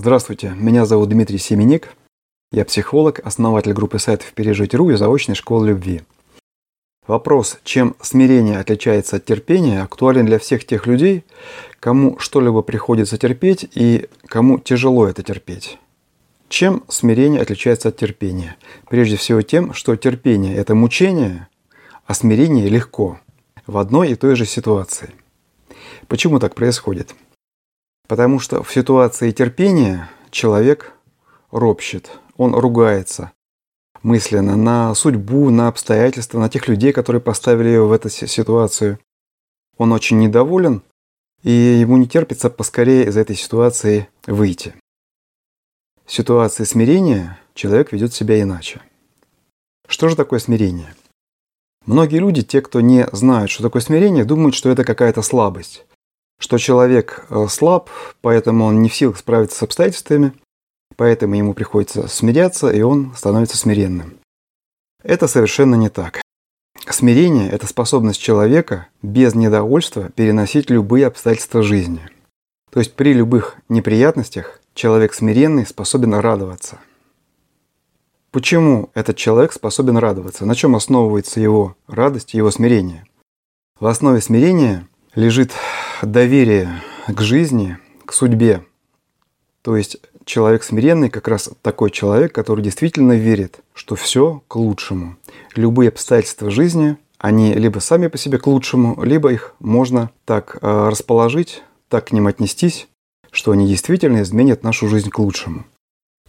[0.00, 1.88] Здравствуйте, меня зовут Дмитрий Семеник.
[2.52, 6.02] Я психолог, основатель группы сайтов «Пережить.ру» и заочной школы любви.
[7.08, 11.24] Вопрос, чем смирение отличается от терпения, актуален для всех тех людей,
[11.80, 15.80] кому что-либо приходится терпеть и кому тяжело это терпеть.
[16.48, 18.54] Чем смирение отличается от терпения?
[18.88, 21.48] Прежде всего тем, что терпение– это мучение,
[22.06, 23.18] а смирение– легко
[23.66, 25.10] в одной и той же ситуации.
[26.06, 27.16] Почему так происходит?
[28.08, 30.94] Потому что в ситуации терпения человек
[31.50, 33.32] ропщет, он ругается
[34.02, 38.98] мысленно на судьбу, на обстоятельства, на тех людей, которые поставили его в эту ситуацию.
[39.76, 40.82] Он очень недоволен,
[41.42, 44.74] и ему не терпится поскорее из этой ситуации выйти.
[46.06, 48.80] В ситуации смирения человек ведет себя иначе.
[49.86, 50.94] Что же такое смирение?
[51.84, 55.84] Многие люди, те, кто не знают, что такое смирение, думают, что это какая-то слабость
[56.38, 60.32] что человек э, слаб, поэтому он не в силах справиться с обстоятельствами,
[60.96, 64.18] поэтому ему приходится смиряться, и он становится смиренным.
[65.02, 66.20] Это совершенно не так.
[66.88, 72.08] Смирение– это способность человека без недовольства переносить любые обстоятельства жизни.
[72.70, 76.78] То есть при любых неприятностях человек смиренный способен радоваться.
[78.30, 80.46] Почему этот человек способен радоваться?
[80.46, 83.04] На чем основывается его радость его смирение?
[83.80, 85.52] В основе смирения лежит
[86.02, 88.64] доверие к жизни, к судьбе.
[89.62, 95.16] То есть человек смиренный как раз такой человек, который действительно верит, что все к лучшему.
[95.54, 100.88] Любые обстоятельства жизни, они либо сами по себе к лучшему, либо их можно так э,
[100.88, 102.88] расположить, так к ним отнестись,
[103.30, 105.64] что они действительно изменят нашу жизнь к лучшему.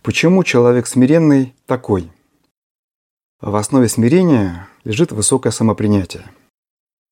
[0.02, 2.09] Почему человек смиренный такой?
[3.42, 6.26] В основе смирения лежит высокое самопринятие.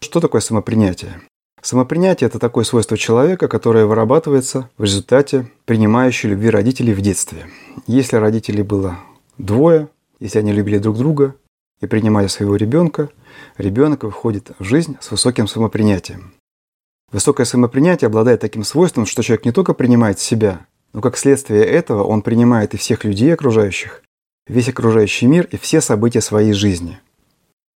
[0.01, 1.21] Что такое самопринятие?
[1.67, 7.47] Самопринятие– это такое свойство человека, которое вырабатывается в результате принимающей любви родителей в детстве.
[7.87, 8.99] Если родителей было
[9.37, 9.89] двое,
[10.21, 11.35] если они любили друг друга
[11.81, 13.09] и принимали своего ребенка,
[13.57, 16.31] ребенок выходит в жизнь с высоким самопринятием.
[17.11, 22.03] Высокое самопринятие обладает таким свойством, что человек не только принимает себя, но как следствие этого
[22.03, 24.03] он принимает и всех людей окружающих,
[24.47, 27.01] весь окружающий мир и все события своей жизни.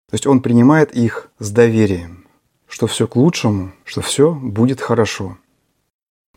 [0.10, 2.27] То есть он принимает их с доверием
[2.68, 5.38] что все к лучшему, что все будет хорошо.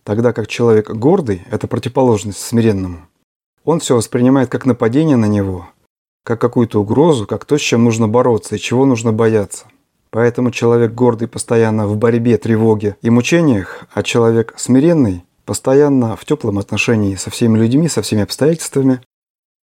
[0.04, 3.06] Тогда как человек гордый– это противоположность смиренному.
[3.64, 5.68] Он все воспринимает как нападение на него,
[6.24, 9.66] как какую-то угрозу, как то, с чем нужно бороться и чего нужно бояться.
[10.10, 16.58] Поэтому человек гордый постоянно в борьбе, тревоге и мучениях, а человек смиренный постоянно в теплом
[16.58, 19.00] отношении со всеми людьми, со всеми обстоятельствами,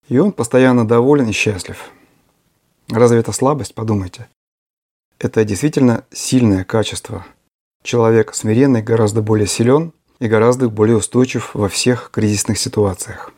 [0.07, 1.91] и он постоянно доволен и счастлив.
[2.89, 4.27] Разве это слабость, подумайте?
[5.19, 7.25] Это действительно сильное качество.
[7.83, 13.31] Человек смиренный гораздо более силен и гораздо более устойчив во всех кризисных ситуациях.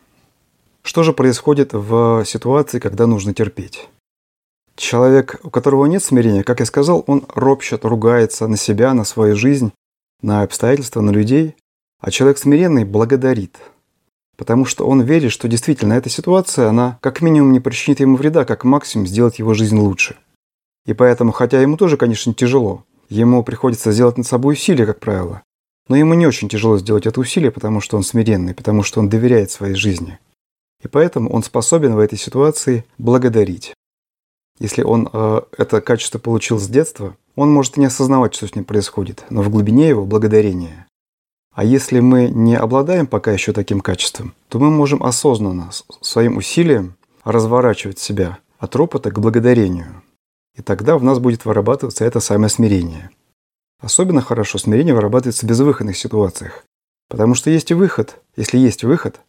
[0.84, 3.88] Что же происходит в ситуации, когда нужно терпеть?
[4.76, 9.38] Человек, у которого нет смирения, как я сказал, он ропщет, ругается на себя, на свою
[9.38, 9.72] жизнь,
[10.22, 11.56] на обстоятельства, на людей,
[12.02, 13.58] а человек смиренный благодарит,
[14.38, 18.44] потому что он верит, что действительно эта ситуация, она как минимум не причинит ему вреда,
[18.44, 20.18] как максимум сделать его жизнь лучше–
[20.90, 25.44] и поэтому, хотя ему тоже, конечно, тяжело, ему приходится сделать над собой усилия, как правило,
[25.88, 29.08] но ему не очень тяжело сделать это усилие, потому что он смиренный, потому что он
[29.08, 30.18] доверяет своей жизни.
[30.84, 33.76] И поэтому он способен в этой ситуации благодарить.
[34.58, 38.66] Если он э, это качество получил с детства, он может не осознавать, что с ним
[38.66, 40.88] происходит, но в глубине его благодарение.
[41.54, 45.70] А если мы не обладаем пока еще таким качеством, то мы можем осознанно
[46.02, 50.02] своим усилием разворачивать себя от ропота к благодарению.
[50.60, 53.12] И тогда в нас будет вырабатываться это самое смирение.
[53.82, 56.66] Особенно хорошо смирение вырабатывается в безвыходных ситуациях.
[57.08, 58.22] Потому что есть и выход.
[58.36, 59.22] Если есть выход,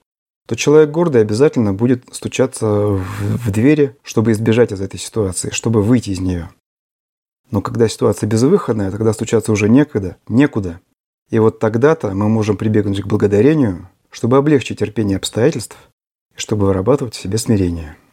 [0.49, 5.85] то человек гордый обязательно будет стучаться в, в двери, чтобы избежать из этой ситуации, чтобы
[5.85, 6.51] выйти из нее.
[7.53, 10.81] Но когда ситуация безвыходная, тогда стучаться уже некогда, некуда.
[11.31, 15.77] И вот тогда-то мы можем прибегнуть к благодарению, чтобы облегчить терпение обстоятельств
[16.37, 17.97] и чтобы вырабатывать в себе смирение.